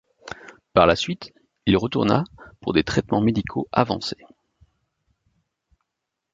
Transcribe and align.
Par 0.73 0.87
la 0.87 0.95
suite, 0.95 1.31
il 1.67 1.77
retourna 1.77 2.23
pour 2.59 2.73
des 2.73 2.83
traitements 2.83 3.21
médicaux 3.21 3.67
avancés. 3.71 4.25